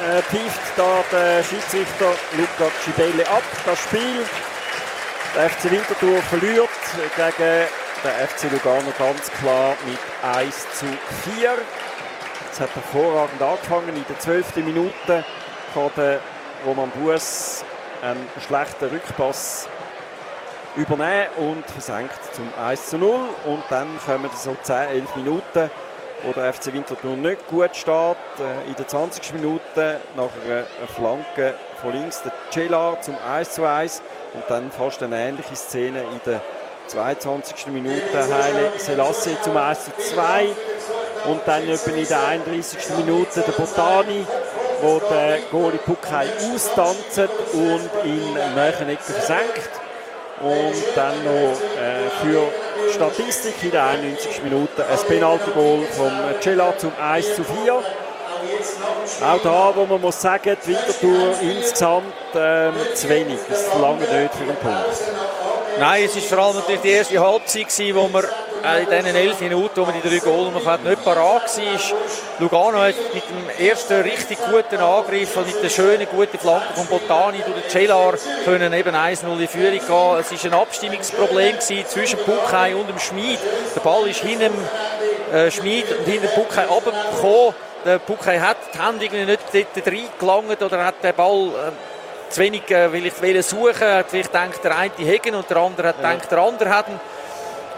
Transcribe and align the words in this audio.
äh, 0.00 0.22
da 0.76 1.04
der 1.10 1.42
Schiedsrichter 1.42 2.12
Luca 2.36 2.70
Cibelle 2.84 3.28
ab. 3.28 3.42
Das 3.64 3.78
Spiel. 3.80 4.24
Der 5.34 5.50
FC 5.50 5.70
Winterthur 5.70 6.22
verliert 6.22 6.68
gegen 7.16 7.66
den 8.02 8.28
FC 8.28 8.50
Lugano 8.50 8.92
ganz 8.98 9.30
klar 9.40 9.76
mit 9.84 9.98
1 10.22 10.66
zu 10.78 10.86
4. 11.30 11.58
Es 12.50 12.60
hat 12.60 12.74
hervorragend 12.74 13.40
angefangen. 13.42 13.94
In 13.94 14.04
der 14.08 14.18
12. 14.18 14.56
Minute 14.56 15.24
kann 15.74 15.90
der 15.96 16.20
Roman 16.64 16.90
Buß 16.90 17.64
einen 18.02 18.26
schlechten 18.46 18.86
Rückpass 18.86 19.68
übernehmen 20.76 21.28
und 21.36 21.66
versenkt 21.70 22.18
zum 22.34 22.48
1 22.62 22.90
zu 22.90 22.98
0. 22.98 23.20
Und 23.44 23.64
dann 23.68 23.88
kommen 24.06 24.30
so 24.34 24.56
10, 24.62 24.76
11 24.76 25.16
Minuten, 25.16 25.70
wo 26.22 26.32
der 26.32 26.52
FC 26.52 26.72
Winterthur 26.72 27.16
nicht 27.16 27.46
gut 27.48 27.74
steht. 27.74 28.16
Äh, 28.38 28.68
in 28.68 28.74
der 28.76 28.86
20. 28.86 29.34
Minute 29.34 30.00
nach 30.16 30.30
einer 30.44 30.64
Flanke 30.94 31.54
von 31.80 31.92
links 31.92 32.22
der 32.22 32.32
Cellar 32.50 33.00
zum 33.00 33.16
1 33.18 33.50
zu 33.50 33.64
1 33.64 34.02
und 34.34 34.44
dann 34.48 34.70
fast 34.70 35.02
eine 35.02 35.16
ähnliche 35.16 35.56
Szene 35.56 36.00
in 36.00 36.20
der 36.26 36.40
22. 36.88 37.66
Minute 37.68 38.00
Heile 38.14 38.72
Selassie 38.78 39.36
zum 39.42 39.56
1 39.56 39.84
zu 39.84 39.90
2 40.14 40.48
und 41.26 41.40
dann 41.46 41.68
etwa 41.68 41.90
in 41.90 42.08
der 42.08 42.26
31. 42.26 42.78
Minute 42.96 43.40
der 43.40 43.52
Botani 43.52 44.26
wo 44.80 45.00
der 45.10 45.38
Goalie 45.50 45.78
Pukai 45.78 46.26
austanzt 46.52 47.18
und 47.52 47.90
ihn 48.04 48.34
näher 48.54 48.72
versenkt. 48.72 49.70
Und 50.40 50.96
dann 50.96 51.24
noch 51.24 51.58
äh, 51.76 52.08
für 52.22 52.42
Statistik 52.92 53.54
in 53.62 53.70
der 53.70 53.84
91. 53.84 54.42
Minute 54.42 54.86
ein 54.86 54.98
Penalty-Goal 55.06 55.82
von 55.96 56.10
Cella 56.40 56.76
zum 56.76 56.92
1 57.00 57.34
zu 57.34 57.44
4. 57.44 57.72
Auch 57.72 59.42
da, 59.42 59.72
wo 59.74 59.86
man 59.86 60.00
muss 60.00 60.20
sagen, 60.20 60.56
die 60.64 60.68
Wintertour 60.68 61.34
insgesamt 61.40 62.12
ähm, 62.34 62.74
zu 62.94 63.08
wenig. 63.08 63.38
Es 63.50 63.66
lange 63.80 63.98
nicht 63.98 64.34
für 64.34 64.44
den 64.44 64.56
Punkt. 64.56 65.02
Nein, 65.78 66.04
es 66.04 66.14
war 66.14 66.22
vor 66.22 66.38
allem 66.38 66.56
natürlich 66.56 66.80
die 66.80 66.90
erste 66.90 67.20
Halbzeit, 67.20 67.94
wo 67.94 68.08
wir 68.08 68.24
äh, 68.64 68.82
in 68.82 68.90
diesen 68.90 69.16
elf 69.16 69.40
Minuten, 69.40 69.76
wo 69.76 69.84
man 69.84 69.94
die 70.00 70.08
drei 70.08 70.18
Goal 70.18 70.50
noch 70.50 70.64
hat, 70.66 70.84
nicht 70.84 71.04
parat 71.04 71.42
war. 71.56 71.98
Lugano 72.38 72.78
hat 72.78 72.94
mit 73.14 73.22
dem 73.28 73.66
ersten 73.66 74.00
richtig 74.02 74.38
guten 74.50 74.80
Angriff 74.80 75.36
und 75.36 75.46
mit 75.46 75.62
der 75.62 75.68
schönen, 75.68 76.06
guten 76.10 76.38
Flanke 76.38 76.74
von 76.74 76.86
Botani 76.86 77.38
durch 77.38 77.62
den 77.62 77.70
Celar 77.70 78.14
können 78.44 78.72
eben 78.72 78.94
1-0 78.94 79.40
in 79.40 79.48
Führung 79.48 79.70
gehen. 79.70 80.20
Es 80.20 80.44
war 80.44 80.52
ein 80.52 80.60
Abstimmungsproblem 80.60 81.60
zwischen 81.60 82.18
Buchheim 82.24 82.80
und 82.80 82.88
dem 82.88 82.98
Schmid. 82.98 83.38
Der 83.74 83.80
Ball 83.80 84.08
ist 84.08 84.20
hinter 84.20 84.48
dem 84.48 85.34
äh, 85.34 85.50
Schmid 85.50 85.86
und 85.90 86.04
hinter 86.04 86.28
dem 86.28 86.34
Buchheim 86.34 86.68
runtergekommen. 86.68 87.54
Der 87.84 87.98
Buchheim 87.98 88.40
hat 88.40 88.56
die 88.74 88.78
Hände 88.78 89.04
irgendwie 89.04 89.24
nicht 89.24 89.42
dort 89.52 89.86
reingelangt 89.86 90.62
oder 90.62 90.84
hat 90.84 91.02
den 91.02 91.14
Ball 91.14 91.48
äh, 91.48 92.32
zu 92.32 92.40
wenig 92.40 92.70
äh, 92.70 92.92
will 92.92 93.06
ich 93.06 93.46
suchen. 93.46 93.86
Hat 93.86 94.06
vielleicht 94.10 94.32
gedacht, 94.32 94.64
der 94.64 94.76
eine 94.76 94.92
hegen 94.98 95.34
und 95.34 95.48
der 95.48 95.56
andere 95.56 95.88
hat 95.88 95.96
ja. 96.02 96.12
gedacht, 96.12 96.30
der 96.30 96.38
andere 96.38 96.70
hat 96.70 96.88
ihn. 96.88 97.00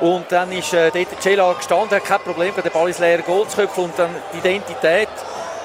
Und 0.00 0.32
dann 0.32 0.50
ist 0.50 0.72
äh, 0.72 0.90
dort 0.90 1.20
Cella 1.20 1.52
gestanden, 1.52 1.96
hat 1.96 2.04
kein 2.04 2.20
Problem, 2.20 2.54
den 2.54 2.72
Ball 2.72 2.88
ins 2.88 2.98
leere 2.98 3.22
Goal 3.22 3.46
zu 3.46 3.58
köpfen 3.58 3.84
und 3.84 3.98
dann 3.98 4.10
die 4.32 4.38
Identität 4.38 5.08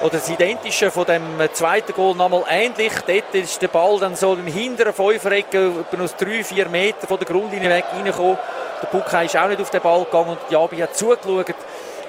oder 0.02 0.18
das 0.18 0.28
Identische 0.28 0.90
von 0.90 1.06
dem 1.06 1.24
zweiten 1.54 1.94
Goal 1.94 2.14
nochmal 2.14 2.44
ähnlich. 2.50 2.92
Dort 3.06 3.34
ist 3.34 3.62
der 3.62 3.68
Ball 3.68 3.98
dann 3.98 4.14
so 4.14 4.34
im 4.34 4.46
hinteren 4.46 4.92
Fünferecke 4.92 5.72
etwa 5.80 5.96
noch 5.96 6.10
drei, 6.10 6.44
vier 6.44 6.68
Meter 6.68 7.06
von 7.06 7.18
der 7.18 7.26
Grundlinie 7.26 7.70
weg 7.70 7.86
reingekommen. 7.94 8.36
Der 8.82 8.86
Bucke 8.88 9.24
ist 9.24 9.36
auch 9.38 9.48
nicht 9.48 9.60
auf 9.60 9.70
den 9.70 9.80
Ball 9.80 10.04
gegangen 10.04 10.30
und 10.30 10.38
Jabi 10.50 10.76
hat 10.78 10.94
zugeschaut. 10.94 11.54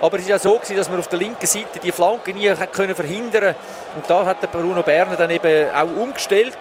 Aber 0.01 0.19
es 0.19 0.25
war 0.25 0.31
ja 0.31 0.39
so, 0.39 0.55
gewesen, 0.55 0.75
dass 0.75 0.89
man 0.89 0.99
auf 0.99 1.07
der 1.07 1.19
linken 1.19 1.47
Seite 1.47 1.79
die 1.81 1.93
Flanke 1.93 2.33
nie 2.33 2.53
können 2.73 2.93
verhindern 2.93 3.55
Und 3.95 4.07
da 4.07 4.25
hat 4.25 4.43
der 4.43 4.47
Bruno 4.47 4.83
Berner 4.83 5.15
dann 5.15 5.31
eben 5.31 5.73
auch 5.73 6.01
umgestellt. 6.01 6.57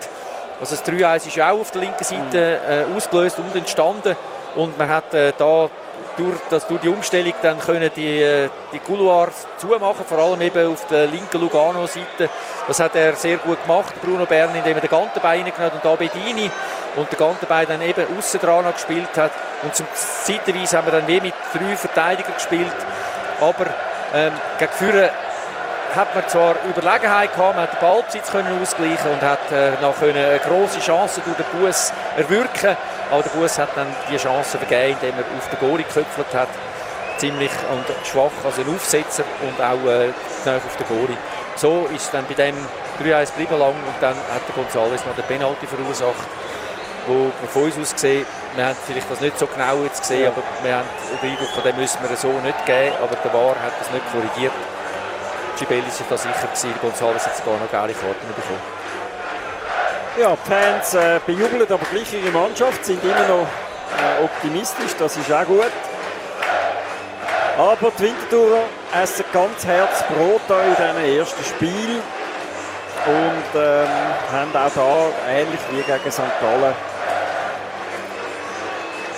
Also 0.61 0.77
das 0.77 0.85
3-1 0.87 1.27
ist 1.27 1.37
ja 1.37 1.51
auch 1.51 1.61
auf 1.61 1.73
der 1.73 1.83
linken 1.83 2.05
Seite 2.05 2.61
äh, 2.67 2.97
ausgelöst 2.97 3.39
und 3.39 3.55
entstanden. 3.55 4.17
Und 4.57 4.77
man 4.79 4.89
hat 4.89 5.15
äh, 5.15 5.33
da 5.37 5.69
durch, 6.17 6.39
das, 6.51 6.67
durch 6.67 6.81
die 6.81 6.89
Umstellung 6.89 7.35
dann 7.43 7.59
können 7.59 7.91
die, 7.95 8.23
äh, 8.23 8.49
die 8.73 8.79
Couloirs 8.79 9.47
zumachen, 9.59 10.05
vor 10.07 10.19
allem 10.19 10.41
eben 10.41 10.73
auf 10.73 10.87
der 10.87 11.07
linken 11.07 11.41
Lugano-Seite. 11.41 12.31
Das 12.67 12.81
hat 12.81 12.97
er 12.97 13.15
sehr 13.15 13.37
gut 13.37 13.63
gemacht, 13.63 13.95
Bruno 14.03 14.25
Bern, 14.25 14.55
indem 14.55 14.77
er 14.77 14.81
den 14.81 14.91
Gantenbein 14.91 15.43
reingenommen 15.43 15.73
und 15.75 15.85
da 15.85 15.95
Bedini 15.95 16.51
und 16.97 17.11
der 17.11 17.19
Gantenbein 17.19 17.67
dann 17.69 17.83
eben 17.83 18.07
außen 18.17 18.41
dran 18.41 18.73
gespielt 18.73 19.17
hat. 19.17 19.33
Und 19.63 19.75
zum 19.75 19.87
Seitenweise 19.95 20.77
haben 20.77 20.87
wir 20.87 20.93
dann 20.93 21.07
wie 21.07 21.21
mit 21.21 21.35
drei 21.53 21.77
Verteidigern 21.77 22.35
gespielt, 22.35 22.77
aber 23.41 23.67
ähm, 24.15 24.33
gegen 24.59 24.73
Führer 24.73 25.11
hat 25.97 26.15
man 26.15 26.29
zwar 26.29 26.57
Überlegenheit 26.69 27.35
gehabt, 27.35 27.57
man 27.57 27.65
hat 27.65 27.73
den 27.73 27.81
Ballbesitz 27.81 28.31
können 28.31 28.61
ausgleichen 28.61 29.11
und 29.11 29.23
hat 29.23 29.51
äh, 29.51 29.73
noch 29.81 30.01
eine 30.03 30.39
große 30.47 30.81
Chance 30.81 31.23
durch 31.25 31.37
den 31.37 31.61
Bus 31.61 31.93
erwirken 32.17 32.77
aber 33.11 33.23
der 33.23 33.31
Bus 33.31 33.59
hat 33.59 33.71
dann 33.77 33.87
die 34.11 34.17
Chance 34.17 34.59
vergeben, 34.59 34.99
indem 35.01 35.15
er 35.19 35.25
auf 35.39 35.49
den 35.49 35.59
Goalie 35.59 35.85
geköpft 35.85 36.35
hat. 36.35 36.49
Ziemlich 37.19 37.51
und 37.73 37.85
schwach, 38.07 38.33
also 38.45 38.61
ein 38.61 38.75
Aufsetzer 38.75 39.25
und 39.41 39.59
auch 39.61 39.87
äh, 39.89 40.11
auf 40.57 40.77
den 40.77 40.87
Goalie. 40.89 41.17
So 41.57 41.89
ist 41.95 42.13
dann 42.13 42.27
bei 42.27 42.35
dem 42.35 42.55
3-1 43.03 43.33
bleiben 43.33 43.59
lang 43.59 43.71
und 43.71 43.97
dann 44.01 44.17
hat 44.17 44.43
der 44.47 44.55
González 44.55 45.07
noch 45.07 45.15
den 45.17 45.25
Penalty 45.25 45.67
verursacht, 45.67 46.29
wo 47.07 47.33
man 47.41 47.49
von 47.49 47.63
uns 47.63 47.79
aus 47.79 47.95
gesehen, 47.95 48.27
wir 48.55 48.67
haben 48.67 48.77
vielleicht 48.87 49.11
das 49.11 49.21
nicht 49.21 49.39
so 49.39 49.47
genau 49.47 49.83
jetzt 49.85 50.03
gesehen, 50.03 50.25
ja. 50.25 50.29
aber 50.29 50.43
wir 50.63 50.77
haben 50.77 50.89
den 51.23 51.31
Eindruck, 51.31 51.49
von 51.49 51.63
dem 51.63 51.77
müssen 51.77 51.99
wir 52.07 52.17
so 52.17 52.29
nicht 52.29 52.67
geben, 52.67 52.93
aber 53.03 53.17
der 53.17 53.33
VAR 53.33 53.57
hat 53.63 53.73
das 53.81 53.91
nicht 53.93 54.05
korrigiert. 54.13 54.53
Gibelli 55.59 55.83
war 55.83 56.07
da 56.11 56.17
sicher, 56.17 56.47
gewesen, 56.47 56.75
González 56.83 57.27
hat 57.27 57.37
sogar 57.37 57.59
noch 57.59 57.71
geile 57.71 57.93
Karten 57.95 58.27
bekommen. 58.29 58.61
Ja, 60.19 60.37
die 60.37 60.51
Fans 60.51 60.95
äh, 60.95 61.21
bejubeln 61.27 61.63
aber 61.63 61.85
gleich 61.91 62.13
ihre 62.13 62.31
Mannschaft, 62.31 62.85
sind 62.85 63.03
immer 63.03 63.27
noch 63.29 63.47
äh, 63.47 64.25
optimistisch, 64.25 64.93
das 64.99 65.17
ist 65.17 65.31
auch 65.33 65.45
gut. 65.45 65.73
Aber 67.59 67.91
die 67.99 68.03
Winterthurer 68.03 68.65
essen 69.03 69.25
ganz 69.33 69.65
Herzbrot 69.65 70.43
in 70.49 70.77
diesem 70.77 71.19
ersten 71.19 71.45
Spiel 71.45 72.03
und 73.07 73.61
ähm, 73.61 73.89
haben 74.33 74.55
auch 74.55 74.73
da, 74.75 75.31
ähnlich 75.31 75.61
wie 75.71 75.81
gegen 75.81 76.13
St. 76.13 76.21
Gallen, 76.41 76.75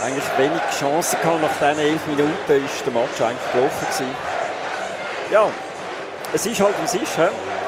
eigentlich 0.05 0.25
wenig 0.37 0.63
Chancen 0.79 1.21
gehabt. 1.21 1.43
Nach 1.43 1.71
diesen 1.71 1.85
elf 1.85 2.07
Minuten 2.07 2.65
ist 2.65 2.87
der 2.87 2.93
Match 2.93 3.21
eigentlich 3.21 3.53
gelaufen 3.53 3.87
gewesen. 3.87 4.17
Ja, 5.31 5.49
es 6.33 6.47
ist 6.47 6.61
halt 6.61 6.75
wie 6.81 6.85
es 6.85 6.95
ist. 6.95 7.17
He? 7.17 7.23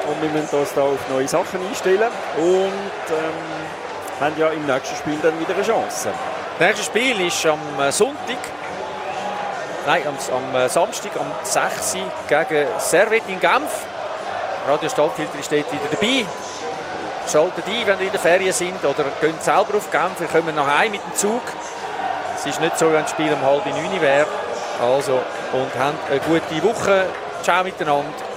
Und 0.07 0.21
wir 0.21 0.29
müssen 0.29 0.57
uns 0.57 0.73
da 0.73 0.81
auf 0.81 0.99
neue 1.09 1.27
Sachen 1.27 1.65
einstellen. 1.67 2.09
Und 2.37 2.45
ähm, 3.09 4.19
haben 4.19 4.37
ja 4.37 4.49
im 4.49 4.65
nächsten 4.65 4.95
Spiel 4.95 5.17
dann 5.21 5.39
wieder 5.39 5.53
eine 5.53 5.63
Chance. 5.63 6.09
Das 6.59 6.67
nächste 6.67 6.85
Spiel 6.85 7.27
ist 7.27 7.45
am 7.45 7.59
äh, 7.79 7.91
Sonntag. 7.91 8.37
Nein, 9.85 10.03
am, 10.07 10.15
am 10.35 10.55
äh, 10.55 10.69
Samstag, 10.69 11.11
am 11.19 11.31
6. 11.43 11.97
gegen 12.27 12.67
Servet 12.77 13.23
in 13.27 13.39
Genf. 13.39 13.85
Radio 14.67 14.89
Stadtfilter 14.89 15.37
dort 15.37 15.51
wieder 15.51 15.89
dabei. 15.89 16.25
Schaltet 17.31 17.65
ein, 17.65 17.87
wenn 17.87 17.99
ihr 17.99 18.05
in 18.05 18.11
der 18.11 18.19
Ferien 18.19 18.53
sind 18.53 18.83
oder 18.83 19.05
gehen 19.19 19.33
selber 19.39 19.77
auf 19.77 19.89
Genf. 19.89 20.19
Wir 20.19 20.27
kommen 20.27 20.55
nach 20.55 20.79
Hause 20.79 20.89
mit 20.91 21.03
dem 21.03 21.15
Zug. 21.15 21.41
Es 22.35 22.45
ist 22.45 22.61
nicht 22.61 22.77
so, 22.77 22.91
wenn 22.91 23.01
das 23.01 23.11
Spiel 23.11 23.33
um 23.33 23.41
halb 23.41 23.65
neun 23.65 24.01
wäre. 24.01 24.27
Also, 24.79 25.19
und 25.53 25.75
haben 25.79 25.97
eine 26.09 26.19
gute 26.19 26.63
Woche. 26.63 27.05
Ciao 27.41 27.63
miteinander. 27.63 28.30